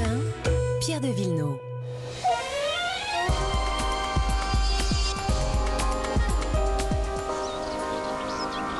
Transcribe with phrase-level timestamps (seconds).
[0.00, 1.58] 1, Pierre de Villeneuve.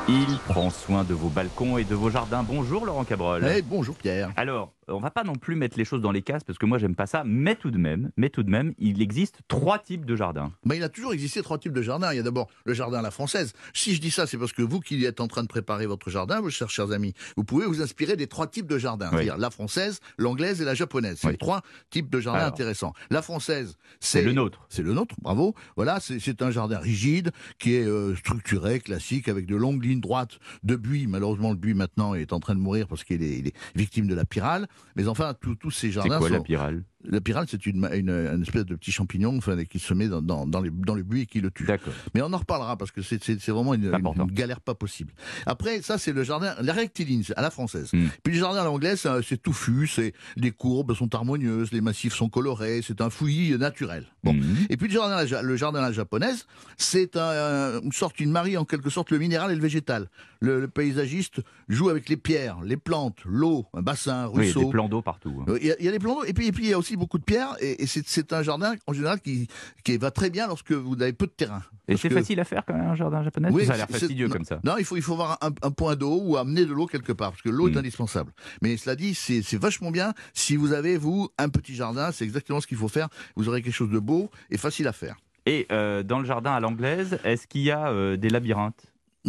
[0.08, 2.42] Il prend soin de vos balcons et de vos jardins.
[2.42, 3.44] Bonjour Laurent Cabrol.
[3.46, 4.30] Eh, bonjour Pierre.
[4.36, 6.78] Alors, on va pas non plus mettre les choses dans les cases parce que moi
[6.78, 10.04] j'aime pas ça, mais tout de même, mais tout de même, il existe trois types
[10.04, 10.52] de jardins.
[10.72, 12.12] Il a toujours existé trois types de jardins.
[12.12, 13.52] Il y a d'abord le jardin à la française.
[13.74, 16.10] Si je dis ça, c'est parce que vous qui êtes en train de préparer votre
[16.10, 19.06] jardin, vos chers, chers amis, vous pouvez vous inspirer des trois types de jardins.
[19.10, 19.16] Oui.
[19.18, 21.18] C'est-à-dire la française, l'anglaise et la japonaise.
[21.20, 21.32] C'est Oui.
[21.34, 22.52] les trois types de jardins Alors.
[22.52, 22.92] intéressants.
[23.10, 24.66] La française, C'est le nôtre.
[24.68, 25.54] C'est le nôtre, bravo.
[25.76, 30.38] Voilà, c'est un jardin rigide qui est euh, structuré, classique, avec de longues lignes droites
[30.62, 31.06] de buis.
[31.06, 34.14] Malheureusement, le buis maintenant est en train de mourir parce qu'il est, est victime de
[34.14, 34.66] la pyrale.
[34.96, 36.84] Mais enfin, tous- ces C'est jardins quoi la sont, pyrale?
[37.04, 40.20] La pyrale, c'est une, une, une espèce de petit champignon enfin, qui se met dans,
[40.20, 41.64] dans, dans, les- dans le buis et qui le tue.
[42.12, 43.90] Mais on en reparlera parce que c'est vraiment une,
[44.32, 45.12] galère pas possible.
[45.46, 47.90] Après, ça, c'est le jardin, la rectiligne, à la française.
[47.92, 48.06] Mm.
[48.24, 49.88] Puis le jardin à l'anglaise, c'est- touffu,
[50.36, 54.06] les courbes sont harmonieuses, les massifs sont colorés, c'est un fouillis naturel.
[54.24, 54.34] Bon.
[54.34, 54.66] Mhm.
[54.68, 56.46] Et puis le jardin, à la ja- le jardin à la japonaise,
[56.76, 60.10] c'est un- une sorte, une marie en quelque sorte le minéral et le végétal.
[60.40, 64.36] Le, le paysagiste joue avec les pierres, les plantes, l'eau, un bassin, un Oui, il
[64.36, 64.64] y a ruisseau.
[64.64, 65.32] des plans d'eau partout.
[65.40, 65.44] hein.
[65.48, 66.70] Euh, Il y, a, il y a des plans d'eau, et puis, et puis il
[66.70, 69.48] y a aussi beaucoup de pierres, et, et c'est- c'est un jardin en général qui,
[69.84, 71.62] qui va très bien lorsque vous avez peu de terrain.
[71.88, 73.88] Et c'est que- facile à faire quand même un jardin japonais Oui, Ça a l'air
[73.88, 74.60] fastidieux c'est- comme ça.
[74.64, 77.12] Non, il faut, il faut avoir un, un point d'eau ou amener de l'eau quelque
[77.12, 78.32] part, parce que l'eau est indispensable.
[78.62, 80.12] Mais cela dit, c'est c'est vachement bien.
[80.34, 83.08] Si vous avez, vous, un petit jardin, c'est exactement ce qu'il faut faire.
[83.36, 85.16] Vous aurez quelque chose de beau et facile à faire.
[85.46, 88.84] Et euh, dans le jardin à l'anglaise, est-ce qu'il y a euh, des labyrinthes?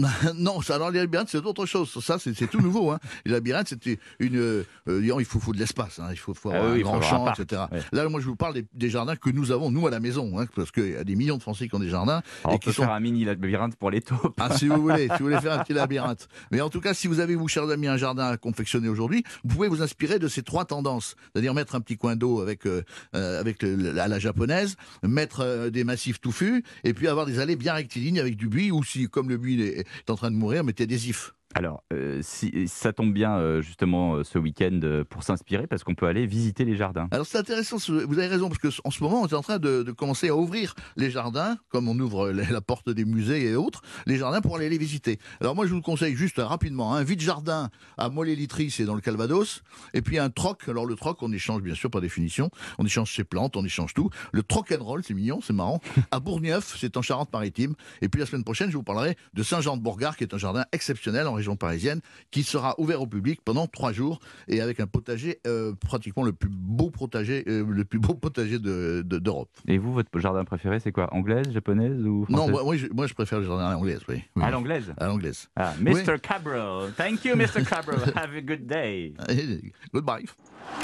[0.36, 1.92] non, ça, alors les labyrinthes, c'est autre chose.
[2.04, 2.92] Ça, c'est tout nouveau.
[2.92, 3.00] Hein.
[3.26, 4.38] Les labyrinthes, c'était une.
[4.38, 6.00] euh, disons, il faut, faut de l'espace.
[6.00, 6.08] Hein.
[6.12, 7.64] Il faut, faut Ah avoir oui, un grand etc.
[7.72, 7.82] ouais.
[7.92, 10.40] Là, moi, je vous parle des, des jardins que nous avons, nous, à la maison.
[10.40, 12.22] Hein, parce qu'il y a des millions de Français qui ont des jardins.
[12.44, 14.40] Alors, On et qui peut sont faire un mini labyrinthe pour les taupes.
[14.40, 16.28] Ah, si vous voulez, si vous voulez faire un petit labyrinthe.
[16.52, 19.24] Mais en tout cas, si vous avez, vous, chers amis, un jardin à confectionner aujourd'hui,
[19.44, 21.16] vous pouvez vous inspirer de ces trois tendances.
[21.34, 22.84] C'est-à-dire mettre un petit coin d'eau avec, euh,
[23.16, 27.40] euh, avec le- la, la japonaise, mettre euh, des massifs touffus, et puis avoir des
[27.40, 30.32] allées bien rectilignes avec du buis, ou si, comme le buis est, est en train
[30.32, 31.34] de mourir, mettez des ifs.
[31.56, 34.80] Alors, euh, si, ça tombe bien euh, justement euh, ce week-end
[35.10, 37.08] pour s'inspirer parce qu'on peut aller visiter les jardins.
[37.10, 39.58] Alors c'est intéressant, vous avez raison, parce que en ce moment, on est en train
[39.58, 43.48] de, de commencer à ouvrir les jardins, comme on ouvre la, la porte des musées
[43.48, 45.18] et autres, les jardins pour aller les visiter.
[45.42, 49.64] Alors moi, je vous conseille juste rapidement un vide-jardin à Mollet-Litry, c'est dans le Calvados,
[49.96, 50.70] et puis un troc.
[50.70, 53.96] Alors le troc, on échange bien sûr par définition, on échange ses plantes, on échange
[53.96, 54.12] tout.
[54.34, 55.82] Le troc and roll, c'est mignon, c'est marrant.
[56.12, 57.74] À Bourgneuf, c'est en Charente-Maritime.
[58.02, 61.28] Et puis la semaine prochaine, je vous parlerai de Saint-Jean-de-Bourgard, qui est un jardin exceptionnel
[61.28, 62.02] en région parisienne,
[62.32, 66.34] qui sera ouvert au public pendant trois jours et avec un potager euh, pratiquement le
[66.34, 69.50] plus beau potager, euh, le plus beau potager de- de- d'Europe.
[69.68, 71.14] Et vous, votre jardin préféré, c'est quoi?
[71.14, 72.52] Anglaise, japonaise ou non, française?
[72.52, 74.22] moi, moi, je, moi, je préfère le jardin à l'anglaise, oui.
[74.36, 74.44] oui.
[74.44, 74.94] À l'anglaise?
[74.98, 75.50] À l'anglaise.
[75.56, 76.20] Ah, Mr.
[76.22, 76.92] Cabral.
[76.96, 77.64] Thank you, Mr.
[77.68, 78.00] Cabral.
[78.16, 79.14] Have a good day.
[79.94, 80.26] Goodbye.